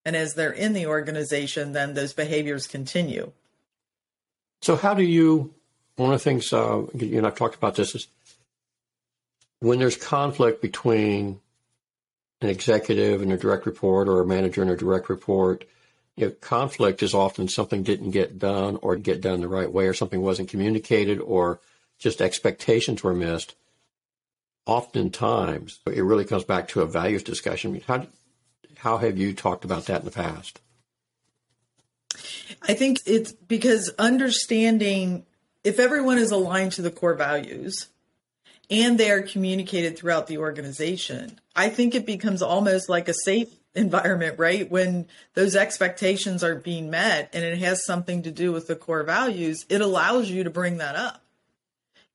and 0.03 0.15
as 0.15 0.33
they're 0.33 0.51
in 0.51 0.73
the 0.73 0.87
organization 0.87 1.71
then 1.71 1.93
those 1.93 2.13
behaviors 2.13 2.67
continue. 2.67 3.31
So 4.61 4.75
how 4.75 4.93
do 4.93 5.03
you 5.03 5.53
one 5.95 6.11
of 6.11 6.19
the 6.19 6.23
things 6.23 6.51
uh, 6.51 6.85
you 6.93 7.17
and 7.17 7.25
I've 7.25 7.37
talked 7.37 7.55
about 7.55 7.75
this 7.75 7.95
is 7.95 8.07
when 9.59 9.79
there's 9.79 9.95
conflict 9.95 10.61
between 10.61 11.39
an 12.41 12.49
executive 12.49 13.21
and 13.21 13.31
a 13.31 13.37
direct 13.37 13.65
report 13.65 14.09
or 14.09 14.19
a 14.19 14.25
manager 14.25 14.61
and 14.61 14.69
a 14.69 14.75
direct 14.75 15.09
report 15.09 15.63
you 16.15 16.27
know, 16.27 16.31
conflict 16.41 17.03
is 17.03 17.13
often 17.13 17.47
something 17.47 17.83
didn't 17.83 18.11
get 18.11 18.39
done 18.39 18.77
or 18.81 18.95
get 18.95 19.21
done 19.21 19.41
the 19.41 19.47
right 19.47 19.71
way 19.71 19.87
or 19.87 19.93
something 19.93 20.21
wasn't 20.21 20.49
communicated 20.49 21.19
or 21.19 21.59
just 21.99 22.21
expectations 22.21 23.03
were 23.03 23.13
missed. 23.13 23.55
Oftentimes, 24.65 25.79
it 25.85 26.03
really 26.03 26.25
comes 26.25 26.43
back 26.43 26.69
to 26.69 26.81
a 26.81 26.85
values 26.85 27.23
discussion. 27.23 27.81
How, 27.85 28.07
how 28.77 28.97
have 28.97 29.17
you 29.17 29.33
talked 29.33 29.65
about 29.65 29.85
that 29.85 29.99
in 29.99 30.05
the 30.05 30.11
past? 30.11 30.59
I 32.61 32.73
think 32.73 32.99
it's 33.05 33.31
because 33.31 33.91
understanding 33.99 35.25
if 35.63 35.79
everyone 35.79 36.17
is 36.17 36.31
aligned 36.31 36.71
to 36.73 36.81
the 36.81 36.91
core 36.91 37.15
values 37.15 37.87
and 38.69 38.97
they 38.97 39.11
are 39.11 39.21
communicated 39.21 39.97
throughout 39.97 40.27
the 40.27 40.37
organization, 40.37 41.39
I 41.55 41.69
think 41.69 41.93
it 41.93 42.05
becomes 42.05 42.41
almost 42.41 42.89
like 42.89 43.07
a 43.07 43.13
safe 43.25 43.49
environment, 43.75 44.39
right? 44.39 44.69
When 44.69 45.07
those 45.33 45.55
expectations 45.55 46.43
are 46.43 46.55
being 46.55 46.89
met 46.89 47.29
and 47.33 47.43
it 47.43 47.57
has 47.59 47.85
something 47.85 48.23
to 48.23 48.31
do 48.31 48.51
with 48.51 48.67
the 48.67 48.75
core 48.75 49.03
values, 49.03 49.65
it 49.69 49.81
allows 49.81 50.29
you 50.29 50.43
to 50.43 50.49
bring 50.49 50.77
that 50.77 50.95
up 50.95 51.21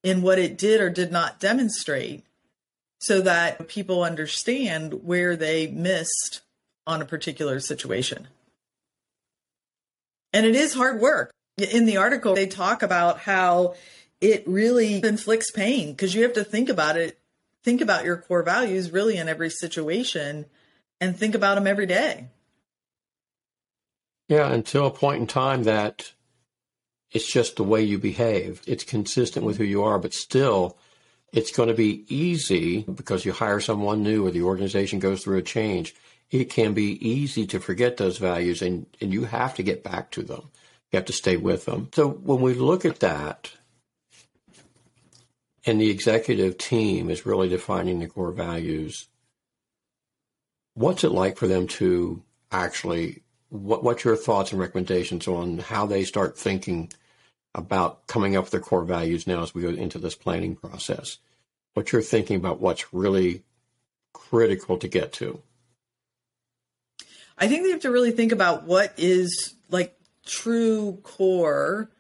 in 0.03 0.23
what 0.23 0.39
it 0.39 0.57
did 0.57 0.81
or 0.81 0.91
did 0.91 1.13
not 1.13 1.39
demonstrate 1.39 2.25
so 2.99 3.21
that 3.21 3.69
people 3.69 4.03
understand 4.03 5.05
where 5.05 5.37
they 5.37 5.67
missed 5.67 6.41
on 6.87 7.03
a 7.03 7.07
particular 7.07 7.61
situation. 7.61 8.29
And 10.33 10.47
it 10.47 10.55
is 10.55 10.75
hard 10.75 11.01
work. 11.01 11.31
In 11.59 11.85
the 11.85 11.99
article, 11.99 12.35
they 12.35 12.47
talk 12.47 12.83
about 12.83 13.21
how 13.21 13.75
it 14.21 14.45
really 14.47 15.05
inflicts 15.05 15.51
pain 15.51 15.93
because 15.93 16.15
you 16.15 16.23
have 16.23 16.35
to 16.35 16.45
think 16.45 16.69
about 16.69 16.97
it, 16.97 17.19
think 17.65 17.81
about 17.81 18.05
your 18.05 18.17
core 18.17 18.43
values 18.43 18.91
really 18.91 19.17
in 19.17 19.29
every 19.29 19.51
situation 19.51 20.47
and 21.01 21.17
think 21.17 21.35
about 21.35 21.55
them 21.55 21.67
every 21.67 21.87
day. 21.87 22.29
Yeah, 24.29 24.53
until 24.53 24.87
a 24.87 24.91
point 24.91 25.21
in 25.21 25.27
time 25.27 25.65
that 25.65 26.13
it's 27.11 27.31
just 27.31 27.57
the 27.57 27.65
way 27.65 27.83
you 27.83 27.99
behave. 27.99 28.63
It's 28.67 28.85
consistent 28.85 29.45
with 29.45 29.57
who 29.57 29.65
you 29.65 29.83
are, 29.83 29.99
but 29.99 30.15
still, 30.15 30.79
it's 31.33 31.51
going 31.51 31.69
to 31.69 31.75
be 31.75 32.05
easy 32.09 32.83
because 32.83 33.25
you 33.25 33.33
hire 33.33 33.61
someone 33.61 34.03
new 34.03 34.27
or 34.27 34.31
the 34.31 34.43
organization 34.43 34.99
goes 34.99 35.25
through 35.25 35.39
a 35.39 35.43
change. 35.43 35.95
It 36.31 36.45
can 36.51 36.75
be 36.75 37.05
easy 37.07 37.47
to 37.49 37.59
forget 37.59 37.97
those 37.97 38.19
values 38.19 38.63
and, 38.63 38.87
and 39.01 39.13
you 39.13 39.25
have 39.25 39.55
to 39.55 39.65
get 39.65 39.83
back 39.83 40.13
to 40.13 40.23
them. 40.23 40.51
You 40.93 40.97
have 40.97 41.07
to 41.07 41.13
stay 41.13 41.37
with 41.37 41.65
them. 41.65 41.89
So 41.93 42.09
when 42.09 42.41
we 42.41 42.55
look 42.55 42.85
at 42.85 43.01
that, 43.01 43.53
and 45.67 45.81
the 45.81 45.91
executive 45.91 46.57
team 46.57 47.11
is 47.11 47.27
really 47.27 47.49
defining 47.49 47.99
the 47.99 48.07
core 48.07 48.33
values, 48.33 49.09
what's 50.81 51.05
it 51.05 51.13
like 51.13 51.37
for 51.37 51.47
them 51.47 51.67
to 51.67 52.23
actually 52.51 53.23
what, 53.51 53.85
what's 53.85 54.05
your 54.05 54.17
thoughts 54.17 54.51
and 54.51 54.61
recommendations 54.61 55.29
on 55.29 55.59
how 55.59 55.85
they 55.85 56.05
start 56.05 56.39
thinking 56.39 56.91
about 57.55 58.07
coming 58.07 58.37
up 58.37 58.45
with 58.45 58.53
their 58.53 58.61
core 58.61 58.85
values 58.85 59.27
now 59.27 59.43
as 59.43 59.55
we 59.55 59.63
go 59.63 59.69
into 59.69 59.99
this 59.99 60.15
planning 60.15 60.57
process? 60.57 61.19
What 61.75 61.93
you're 61.93 62.01
thinking 62.01 62.37
about 62.37 62.61
what's 62.61 62.95
really 62.95 63.43
critical 64.15 64.79
to 64.79 64.89
get 64.89 65.13
to? 65.15 65.43
I 67.37 67.49
think 67.49 67.65
they 67.65 67.71
have 67.71 67.81
to 67.81 67.91
really 67.91 68.13
think 68.13 68.33
about 68.33 68.65
what 68.65 68.95
is 68.97 69.55
like 69.69 69.99
true 70.25 70.99
core 71.03 71.91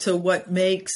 to 0.00 0.16
what 0.16 0.50
makes 0.50 0.92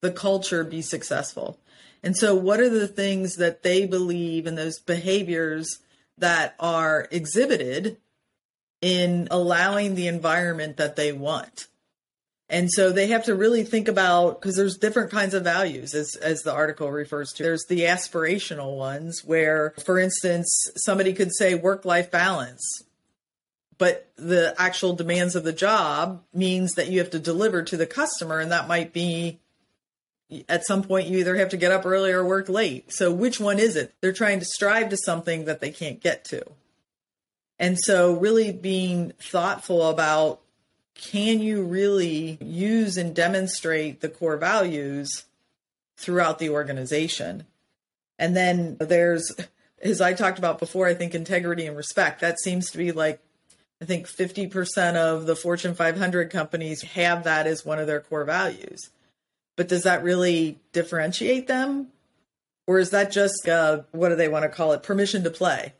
the 0.00 0.10
culture 0.10 0.64
be 0.64 0.80
successful. 0.80 1.58
And 2.02 2.16
so, 2.16 2.34
what 2.34 2.60
are 2.60 2.68
the 2.68 2.88
things 2.88 3.36
that 3.36 3.62
they 3.62 3.86
believe 3.86 4.46
and 4.46 4.58
those 4.58 4.78
behaviors 4.78 5.78
that 6.18 6.54
are 6.60 7.08
exhibited 7.10 7.98
in 8.80 9.28
allowing 9.30 9.94
the 9.94 10.08
environment 10.08 10.76
that 10.76 10.96
they 10.96 11.12
want? 11.12 11.68
And 12.48 12.70
so 12.70 12.92
they 12.92 13.08
have 13.08 13.24
to 13.24 13.34
really 13.34 13.64
think 13.64 13.88
about 13.88 14.40
because 14.40 14.56
there's 14.56 14.76
different 14.76 15.10
kinds 15.10 15.34
of 15.34 15.44
values 15.44 15.94
as 15.94 16.14
as 16.16 16.42
the 16.42 16.52
article 16.52 16.90
refers 16.90 17.32
to. 17.32 17.42
There's 17.42 17.64
the 17.68 17.80
aspirational 17.80 18.76
ones 18.76 19.22
where 19.24 19.74
for 19.84 19.98
instance 19.98 20.70
somebody 20.76 21.14
could 21.14 21.34
say 21.34 21.54
work 21.54 21.84
life 21.84 22.10
balance 22.10 22.84
but 23.78 24.10
the 24.16 24.54
actual 24.58 24.94
demands 24.94 25.34
of 25.34 25.44
the 25.44 25.52
job 25.52 26.22
means 26.32 26.74
that 26.74 26.88
you 26.88 26.98
have 27.00 27.10
to 27.10 27.18
deliver 27.18 27.62
to 27.62 27.76
the 27.76 27.86
customer 27.86 28.40
and 28.40 28.52
that 28.52 28.68
might 28.68 28.92
be 28.92 29.40
at 30.48 30.66
some 30.66 30.82
point 30.82 31.08
you 31.08 31.18
either 31.18 31.36
have 31.36 31.50
to 31.50 31.56
get 31.56 31.72
up 31.72 31.86
early 31.86 32.12
or 32.12 32.24
work 32.24 32.48
late. 32.48 32.92
So 32.92 33.12
which 33.12 33.40
one 33.40 33.58
is 33.58 33.76
it? 33.76 33.94
They're 34.00 34.12
trying 34.12 34.40
to 34.40 34.44
strive 34.44 34.88
to 34.90 34.96
something 34.96 35.44
that 35.44 35.60
they 35.60 35.70
can't 35.70 36.00
get 36.00 36.24
to. 36.26 36.42
And 37.58 37.78
so 37.78 38.14
really 38.14 38.52
being 38.52 39.12
thoughtful 39.20 39.88
about 39.88 40.40
can 40.94 41.40
you 41.40 41.62
really 41.62 42.38
use 42.40 42.96
and 42.96 43.14
demonstrate 43.14 44.00
the 44.00 44.08
core 44.08 44.36
values 44.36 45.24
throughout 45.96 46.38
the 46.38 46.50
organization? 46.50 47.46
And 48.18 48.36
then 48.36 48.76
there's 48.78 49.32
as 49.82 50.00
I 50.00 50.14
talked 50.14 50.38
about 50.38 50.58
before, 50.58 50.86
I 50.86 50.94
think 50.94 51.14
integrity 51.14 51.66
and 51.66 51.76
respect. 51.76 52.20
That 52.20 52.40
seems 52.40 52.70
to 52.70 52.78
be 52.78 52.92
like 52.92 53.20
I 53.82 53.86
think 53.86 54.06
50% 54.06 54.94
of 54.94 55.26
the 55.26 55.36
Fortune 55.36 55.74
500 55.74 56.30
companies 56.30 56.82
have 56.82 57.24
that 57.24 57.46
as 57.46 57.66
one 57.66 57.78
of 57.78 57.86
their 57.86 58.00
core 58.00 58.24
values. 58.24 58.90
But 59.56 59.68
does 59.68 59.84
that 59.84 60.02
really 60.02 60.58
differentiate 60.72 61.46
them? 61.46 61.88
Or 62.66 62.78
is 62.78 62.90
that 62.90 63.12
just, 63.12 63.48
uh, 63.48 63.82
what 63.92 64.08
do 64.08 64.16
they 64.16 64.28
want 64.28 64.44
to 64.44 64.48
call 64.48 64.72
it? 64.72 64.82
Permission 64.82 65.22
to 65.24 65.30
play, 65.30 65.74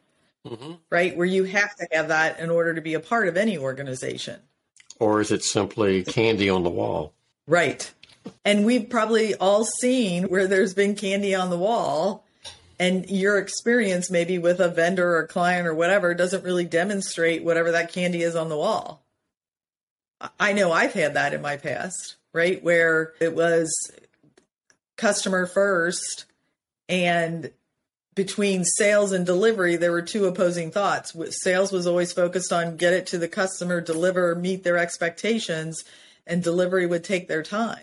mm-hmm. 0.47 0.75
right? 0.91 1.17
Where 1.17 1.27
you 1.27 1.45
have 1.45 1.75
to 1.77 1.89
have 1.93 2.09
that 2.09 2.39
in 2.39 2.51
order 2.51 2.75
to 2.75 2.81
be 2.81 2.95
a 2.95 3.01
part 3.01 3.27
of 3.27 3.37
any 3.37 3.57
organization. 3.57 4.41
Or 5.01 5.21
is 5.21 5.33
it 5.33 5.43
simply 5.43 6.05
candy 6.05 6.51
on 6.51 6.63
the 6.63 6.71
wall? 6.71 7.15
Right. 7.47 7.93
And 8.45 8.65
we've 8.65 8.89
probably 8.89 9.35
all 9.35 9.65
seen 9.65 10.25
where 10.25 10.47
there's 10.47 10.75
been 10.75 10.95
candy 10.95 11.35
on 11.35 11.51
the 11.51 11.59
wall 11.59 12.25
and 12.79 13.09
your 13.09 13.39
experience 13.39 14.11
maybe 14.11 14.39
with 14.39 14.61
a 14.61 14.69
vendor 14.69 15.17
or 15.17 15.27
client 15.27 15.67
or 15.67 15.75
whatever 15.75 16.15
doesn't 16.15 16.45
really 16.45 16.65
demonstrate 16.65 17.45
whatever 17.45 17.73
that 17.73 17.93
candy 17.93 18.23
is 18.23 18.37
on 18.37 18.49
the 18.49 18.57
wall. 18.57 19.03
I 20.41 20.53
know 20.53 20.73
I've 20.73 20.93
had 20.93 21.15
that 21.15 21.35
in 21.35 21.43
my 21.43 21.57
past 21.57 22.17
right? 22.35 22.63
Where 22.63 23.15
it 23.21 23.35
was 23.35 23.73
customer 24.97 25.47
first 25.47 26.27
and 26.89 27.51
between 28.15 28.65
sales 28.65 29.13
and 29.13 29.25
delivery, 29.25 29.77
there 29.77 29.91
were 29.91 30.03
two 30.03 30.27
opposing 30.27 30.71
thoughts. 30.71 31.17
Sales 31.43 31.73
was 31.73 31.87
always 31.87 32.13
focused 32.13 32.53
on 32.53 32.77
get 32.77 32.93
it 32.93 33.07
to 33.09 33.19
the 33.19 33.29
customer, 33.29 33.81
deliver, 33.81 34.35
meet 34.35 34.63
their 34.63 34.79
expectations, 34.79 35.83
and 36.27 36.43
delivery 36.43 36.87
would 36.87 37.03
take 37.03 37.27
their 37.27 37.43
time. 37.43 37.81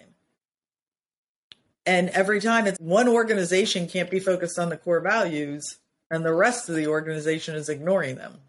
And 1.85 2.09
every 2.09 2.39
time 2.39 2.67
it's 2.67 2.79
one 2.79 3.07
organization 3.07 3.87
can't 3.87 4.11
be 4.11 4.19
focused 4.19 4.59
on 4.59 4.69
the 4.69 4.77
core 4.77 5.01
values, 5.01 5.79
and 6.09 6.23
the 6.23 6.33
rest 6.33 6.69
of 6.69 6.75
the 6.75 6.87
organization 6.87 7.55
is 7.55 7.69
ignoring 7.69 8.15
them. 8.15 8.39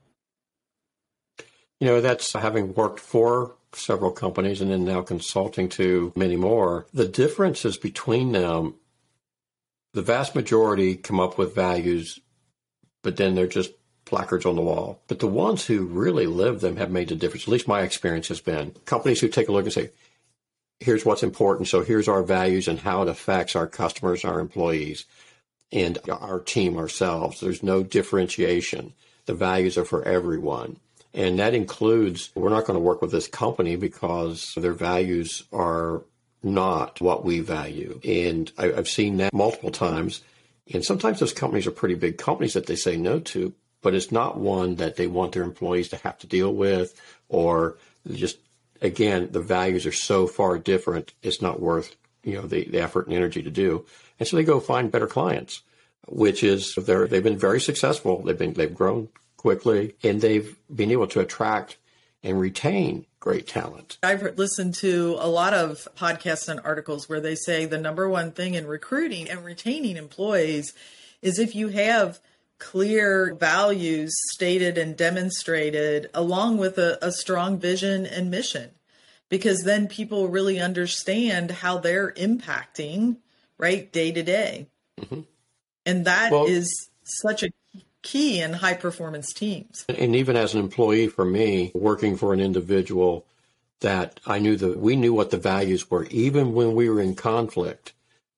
You 1.80 1.88
know, 1.88 2.00
that's 2.00 2.32
having 2.32 2.74
worked 2.74 3.00
for 3.00 3.56
several 3.74 4.10
companies 4.10 4.60
and 4.60 4.70
then 4.70 4.84
now 4.84 5.02
consulting 5.02 5.68
to 5.70 6.12
many 6.16 6.36
more. 6.36 6.86
The 6.92 7.08
differences 7.08 7.76
between 7.76 8.32
them, 8.32 8.74
the 9.92 10.02
vast 10.02 10.34
majority 10.34 10.96
come 10.96 11.20
up 11.20 11.38
with 11.38 11.54
values, 11.54 12.18
but 13.02 13.16
then 13.16 13.34
they're 13.34 13.46
just 13.46 13.72
placards 14.04 14.44
on 14.44 14.56
the 14.56 14.62
wall. 14.62 15.00
But 15.08 15.20
the 15.20 15.26
ones 15.26 15.66
who 15.66 15.86
really 15.86 16.26
live 16.26 16.60
them 16.60 16.76
have 16.76 16.90
made 16.90 17.10
a 17.10 17.14
difference. 17.14 17.44
At 17.44 17.48
least 17.48 17.68
my 17.68 17.82
experience 17.82 18.28
has 18.28 18.40
been 18.40 18.74
companies 18.84 19.20
who 19.20 19.28
take 19.28 19.48
a 19.48 19.52
look 19.52 19.64
and 19.64 19.72
say, 19.72 19.90
here's 20.80 21.04
what's 21.04 21.22
important. 21.22 21.68
So 21.68 21.82
here's 21.82 22.08
our 22.08 22.22
values 22.22 22.68
and 22.68 22.78
how 22.78 23.02
it 23.02 23.08
affects 23.08 23.56
our 23.56 23.66
customers, 23.66 24.24
our 24.24 24.40
employees, 24.40 25.04
and 25.70 25.98
our 26.10 26.40
team 26.40 26.76
ourselves. 26.76 27.40
There's 27.40 27.62
no 27.62 27.82
differentiation. 27.82 28.92
The 29.26 29.34
values 29.34 29.78
are 29.78 29.84
for 29.84 30.02
everyone. 30.02 30.78
And 31.14 31.38
that 31.38 31.54
includes 31.54 32.30
we're 32.34 32.48
not 32.48 32.64
going 32.64 32.78
to 32.78 32.84
work 32.84 33.02
with 33.02 33.10
this 33.10 33.28
company 33.28 33.76
because 33.76 34.54
their 34.56 34.72
values 34.72 35.44
are 35.52 36.02
not 36.42 37.00
what 37.00 37.24
we 37.24 37.40
value. 37.40 38.00
And 38.02 38.50
I, 38.58 38.66
have 38.68 38.88
seen 38.88 39.18
that 39.18 39.32
multiple 39.32 39.70
times. 39.70 40.22
And 40.72 40.84
sometimes 40.84 41.20
those 41.20 41.32
companies 41.32 41.66
are 41.66 41.72
pretty 41.72 41.94
big 41.94 42.18
companies 42.18 42.54
that 42.54 42.66
they 42.66 42.76
say 42.76 42.96
no 42.96 43.20
to, 43.20 43.52
but 43.82 43.94
it's 43.94 44.10
not 44.10 44.38
one 44.38 44.76
that 44.76 44.96
they 44.96 45.06
want 45.06 45.32
their 45.32 45.42
employees 45.42 45.90
to 45.90 45.96
have 45.98 46.18
to 46.18 46.26
deal 46.26 46.52
with 46.52 46.98
or 47.28 47.76
just, 48.10 48.38
again, 48.80 49.28
the 49.30 49.40
values 49.40 49.86
are 49.86 49.92
so 49.92 50.26
far 50.26 50.58
different, 50.58 51.12
it's 51.22 51.42
not 51.42 51.60
worth, 51.60 51.94
you 52.24 52.34
know, 52.34 52.46
the, 52.46 52.64
the 52.64 52.80
effort 52.80 53.06
and 53.06 53.14
energy 53.14 53.42
to 53.42 53.50
do. 53.50 53.84
And 54.18 54.26
so 54.26 54.36
they 54.36 54.44
go 54.44 54.60
find 54.60 54.90
better 54.90 55.06
clients, 55.06 55.62
which 56.08 56.42
is 56.42 56.74
they're, 56.74 57.06
they've 57.06 57.22
been 57.22 57.38
very 57.38 57.60
successful. 57.60 58.22
They've 58.22 58.38
been, 58.38 58.54
they've 58.54 58.74
grown 58.74 59.08
quickly, 59.42 59.96
and 60.04 60.20
they've 60.20 60.56
been 60.72 60.92
able 60.92 61.08
to 61.08 61.18
attract 61.18 61.76
and 62.22 62.40
retain 62.40 63.04
great 63.18 63.48
talent. 63.48 63.98
I've 64.02 64.22
listened 64.38 64.74
to 64.76 65.16
a 65.18 65.28
lot 65.28 65.52
of 65.52 65.88
podcasts 65.96 66.48
and 66.48 66.60
articles 66.64 67.08
where 67.08 67.20
they 67.20 67.34
say 67.34 67.64
the 67.64 67.78
number 67.78 68.08
one 68.08 68.30
thing 68.30 68.54
in 68.54 68.68
recruiting 68.68 69.28
and 69.28 69.44
retaining 69.44 69.96
employees 69.96 70.72
is 71.20 71.40
if 71.40 71.56
you 71.56 71.68
have 71.68 72.20
clear 72.60 73.34
values 73.34 74.14
stated 74.30 74.78
and 74.78 74.96
demonstrated 74.96 76.08
along 76.14 76.58
with 76.58 76.78
a, 76.78 76.96
a 77.02 77.10
strong 77.10 77.58
vision 77.58 78.06
and 78.06 78.30
mission 78.30 78.70
because 79.28 79.62
then 79.64 79.88
people 79.88 80.28
really 80.28 80.60
understand 80.60 81.50
how 81.50 81.78
they're 81.78 82.12
impacting 82.12 83.16
right 83.58 83.92
day 83.92 84.12
to 84.12 84.22
day 84.22 84.68
mm-hmm. 85.00 85.22
and 85.84 86.04
that 86.04 86.30
well, 86.30 86.46
is 86.46 86.88
such 87.02 87.42
a 87.42 87.48
key 88.02 88.40
in 88.40 88.52
high 88.54 88.74
performance 88.74 89.32
teams. 89.32 89.84
And 89.88 90.16
even 90.16 90.36
as 90.36 90.54
an 90.54 90.60
employee 90.60 91.08
for 91.08 91.24
me, 91.24 91.70
working 91.74 92.16
for 92.16 92.32
an 92.32 92.40
individual 92.40 93.24
that 93.80 94.20
I 94.26 94.38
knew 94.38 94.56
that 94.56 94.78
we 94.78 94.96
knew 94.96 95.12
what 95.12 95.30
the 95.30 95.38
values 95.38 95.90
were, 95.90 96.04
even 96.06 96.54
when 96.54 96.74
we 96.74 96.88
were 96.88 97.00
in 97.00 97.14
conflict 97.14 97.92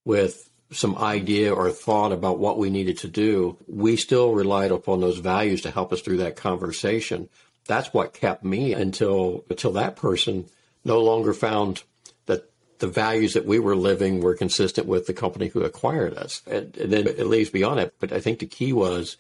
with 0.05 0.51
some 0.71 0.97
idea 0.97 1.53
or 1.53 1.71
thought 1.71 2.13
about 2.13 2.39
what 2.39 2.59
we 2.59 2.71
needed 2.71 2.99
to 2.99 3.09
do, 3.09 3.57
we 3.67 3.97
still 3.97 4.33
relied 4.33 4.73
upon 4.73 5.01
those 5.01 5.19
values 5.19 5.63
to 5.63 5.71
help 5.71 5.93
us 5.93 6.01
through 6.01 6.19
that 6.19 6.37
conversation. 6.37 7.29
That's 7.67 7.93
what 7.95 8.15
kept 8.15 8.45
me 8.45 8.73
until 8.73 9.45
until 9.49 9.73
that 9.73 9.97
person 9.97 10.47
no 10.85 11.01
longer 11.01 11.33
found 11.33 11.83
that 12.27 12.51
the 12.79 12.87
values 12.87 13.35
that 13.35 13.47
we 13.47 13.59
were 13.59 13.77
living 13.77 14.21
were 14.21 14.35
consistent 14.35 14.87
with 14.87 15.07
the 15.07 15.15
company 15.15 15.49
who 15.49 15.63
acquired 15.63 16.15
us. 16.15 16.43
And, 16.47 16.77
and 16.77 16.93
then 16.93 17.07
it 17.07 17.27
leaves 17.27 17.51
beyond 17.51 17.81
it. 17.81 17.95
But 18.01 18.13
I 18.13 18.21
think 18.21 18.41
the 18.41 18.47
key 18.47 18.73
was 18.73 19.17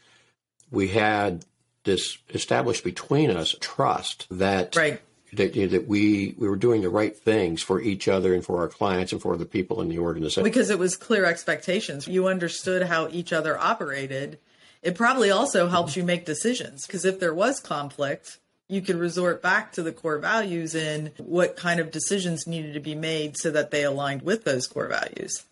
we 0.74 0.88
had 0.88 1.44
this 1.84 2.18
established 2.30 2.84
between 2.84 3.30
us 3.30 3.54
trust 3.60 4.26
that 4.30 4.76
right 4.76 5.00
that, 5.36 5.54
you 5.54 5.62
know, 5.62 5.68
that 5.68 5.86
we 5.86 6.34
we 6.38 6.48
were 6.48 6.56
doing 6.56 6.82
the 6.82 6.88
right 6.88 7.16
things 7.16 7.62
for 7.62 7.80
each 7.80 8.08
other 8.08 8.34
and 8.34 8.44
for 8.44 8.60
our 8.60 8.68
clients 8.68 9.12
and 9.12 9.20
for 9.20 9.36
the 9.36 9.44
people 9.44 9.80
in 9.80 9.88
the 9.88 9.98
organization. 9.98 10.44
Because 10.44 10.70
it 10.70 10.78
was 10.78 10.96
clear 10.96 11.24
expectations. 11.24 12.06
You 12.06 12.28
understood 12.28 12.82
how 12.82 13.08
each 13.08 13.32
other 13.32 13.58
operated. 13.58 14.38
It 14.82 14.94
probably 14.94 15.30
also 15.30 15.68
helps 15.68 15.96
you 15.96 16.04
make 16.04 16.26
decisions 16.26 16.86
because 16.86 17.04
if 17.04 17.18
there 17.18 17.34
was 17.34 17.58
conflict, 17.58 18.38
you 18.68 18.82
could 18.82 18.96
resort 18.96 19.42
back 19.42 19.72
to 19.72 19.82
the 19.82 19.92
core 19.92 20.18
values 20.18 20.74
and 20.74 21.10
what 21.18 21.56
kind 21.56 21.80
of 21.80 21.90
decisions 21.90 22.46
needed 22.46 22.74
to 22.74 22.80
be 22.80 22.94
made 22.94 23.36
so 23.36 23.50
that 23.50 23.70
they 23.70 23.82
aligned 23.82 24.22
with 24.22 24.44
those 24.44 24.66
core 24.66 24.88
values. 24.88 25.44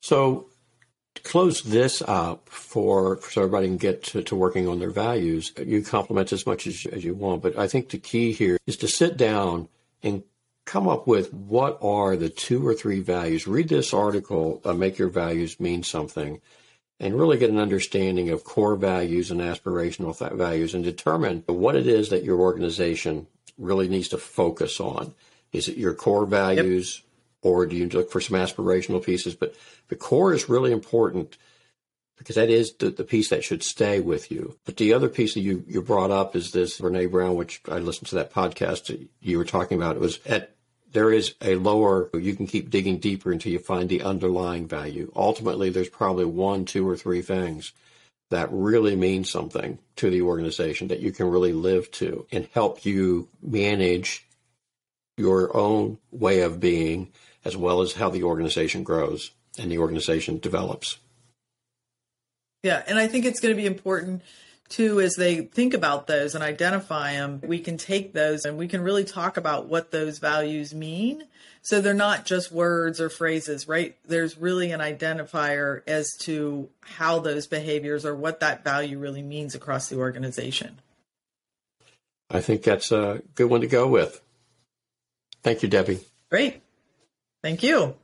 So 0.00 0.46
close 1.22 1.62
this 1.62 2.02
up 2.02 2.48
for 2.48 3.20
so 3.30 3.42
everybody 3.42 3.66
can 3.66 3.76
get 3.76 4.02
to, 4.04 4.22
to 4.22 4.36
working 4.36 4.68
on 4.68 4.78
their 4.78 4.90
values. 4.90 5.52
You 5.58 5.82
compliment 5.82 6.32
as 6.32 6.46
much 6.46 6.66
as, 6.66 6.86
as 6.86 7.04
you 7.04 7.14
want, 7.14 7.42
but 7.42 7.58
I 7.58 7.68
think 7.68 7.90
the 7.90 7.98
key 7.98 8.32
here 8.32 8.58
is 8.66 8.76
to 8.78 8.88
sit 8.88 9.16
down 9.16 9.68
and 10.02 10.22
come 10.64 10.88
up 10.88 11.06
with 11.06 11.32
what 11.32 11.78
are 11.82 12.16
the 12.16 12.28
two 12.28 12.66
or 12.66 12.74
three 12.74 13.00
values. 13.00 13.46
Read 13.46 13.68
this 13.68 13.92
article, 13.92 14.60
uh, 14.64 14.72
Make 14.72 14.98
Your 14.98 15.08
Values 15.08 15.60
Mean 15.60 15.82
Something, 15.82 16.40
and 16.98 17.18
really 17.18 17.38
get 17.38 17.50
an 17.50 17.58
understanding 17.58 18.30
of 18.30 18.44
core 18.44 18.76
values 18.76 19.30
and 19.30 19.40
aspirational 19.40 20.16
th- 20.16 20.32
values 20.32 20.74
and 20.74 20.82
determine 20.82 21.44
what 21.46 21.76
it 21.76 21.86
is 21.86 22.08
that 22.08 22.24
your 22.24 22.40
organization 22.40 23.26
really 23.58 23.88
needs 23.88 24.08
to 24.08 24.18
focus 24.18 24.80
on. 24.80 25.14
Is 25.52 25.68
it 25.68 25.76
your 25.76 25.94
core 25.94 26.26
values? 26.26 26.96
Yep 26.96 27.04
or 27.44 27.66
do 27.66 27.76
you 27.76 27.88
look 27.88 28.10
for 28.10 28.20
some 28.20 28.36
aspirational 28.36 29.04
pieces? 29.04 29.36
But 29.36 29.54
the 29.88 29.96
core 29.96 30.34
is 30.34 30.48
really 30.48 30.72
important 30.72 31.38
because 32.18 32.36
that 32.36 32.50
is 32.50 32.72
the, 32.74 32.90
the 32.90 33.04
piece 33.04 33.28
that 33.28 33.44
should 33.44 33.62
stay 33.62 34.00
with 34.00 34.30
you. 34.30 34.56
But 34.64 34.76
the 34.76 34.92
other 34.92 35.08
piece 35.08 35.34
that 35.34 35.40
you, 35.40 35.64
you 35.68 35.82
brought 35.82 36.10
up 36.10 36.34
is 36.34 36.50
this 36.50 36.80
Brene 36.80 37.10
Brown, 37.10 37.36
which 37.36 37.60
I 37.70 37.78
listened 37.78 38.08
to 38.08 38.14
that 38.16 38.32
podcast 38.32 39.08
you 39.20 39.38
were 39.38 39.44
talking 39.44 39.76
about. 39.76 39.96
It 39.96 40.00
was 40.00 40.18
at 40.26 40.50
there 40.92 41.12
is 41.12 41.34
a 41.42 41.56
lower, 41.56 42.08
you 42.14 42.36
can 42.36 42.46
keep 42.46 42.70
digging 42.70 42.98
deeper 42.98 43.32
until 43.32 43.52
you 43.52 43.58
find 43.58 43.88
the 43.88 44.02
underlying 44.02 44.68
value. 44.68 45.10
Ultimately, 45.16 45.68
there's 45.68 45.88
probably 45.88 46.24
one, 46.24 46.64
two, 46.64 46.88
or 46.88 46.96
three 46.96 47.20
things 47.20 47.72
that 48.30 48.48
really 48.52 48.94
mean 48.94 49.24
something 49.24 49.78
to 49.96 50.08
the 50.08 50.22
organization 50.22 50.88
that 50.88 51.00
you 51.00 51.10
can 51.10 51.26
really 51.26 51.52
live 51.52 51.90
to 51.90 52.26
and 52.30 52.48
help 52.54 52.84
you 52.84 53.28
manage 53.42 54.24
your 55.16 55.56
own 55.56 55.98
way 56.10 56.40
of 56.40 56.60
being 56.60 57.12
as 57.44 57.56
well 57.56 57.80
as 57.80 57.94
how 57.94 58.10
the 58.10 58.22
organization 58.22 58.82
grows 58.82 59.30
and 59.58 59.70
the 59.70 59.78
organization 59.78 60.38
develops. 60.38 60.98
Yeah, 62.62 62.82
and 62.86 62.98
I 62.98 63.06
think 63.06 63.26
it's 63.26 63.40
going 63.40 63.54
to 63.54 63.60
be 63.60 63.66
important 63.66 64.22
too 64.70 65.00
as 65.00 65.14
they 65.14 65.42
think 65.42 65.74
about 65.74 66.06
those 66.06 66.34
and 66.34 66.42
identify 66.42 67.12
them. 67.12 67.40
We 67.44 67.58
can 67.58 67.76
take 67.76 68.12
those 68.12 68.44
and 68.44 68.56
we 68.56 68.66
can 68.66 68.82
really 68.82 69.04
talk 69.04 69.36
about 69.36 69.66
what 69.66 69.90
those 69.90 70.18
values 70.18 70.74
mean. 70.74 71.24
So 71.60 71.80
they're 71.80 71.94
not 71.94 72.24
just 72.24 72.50
words 72.50 73.00
or 73.00 73.08
phrases, 73.08 73.68
right? 73.68 73.96
There's 74.06 74.38
really 74.38 74.72
an 74.72 74.80
identifier 74.80 75.82
as 75.86 76.10
to 76.20 76.68
how 76.80 77.20
those 77.20 77.46
behaviors 77.46 78.04
or 78.04 78.14
what 78.14 78.40
that 78.40 78.64
value 78.64 78.98
really 78.98 79.22
means 79.22 79.54
across 79.54 79.88
the 79.88 79.96
organization. 79.96 80.80
I 82.30 82.40
think 82.40 82.62
that's 82.62 82.90
a 82.90 83.22
good 83.34 83.50
one 83.50 83.60
to 83.60 83.66
go 83.66 83.86
with. 83.86 84.20
Thank 85.42 85.62
you, 85.62 85.68
Debbie. 85.68 86.00
Great. 86.30 86.63
Thank 87.44 87.62
you. 87.62 87.94